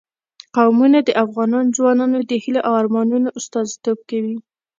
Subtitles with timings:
[0.55, 4.37] قومونه د افغان ځوانانو د هیلو او ارمانونو استازیتوب کوي.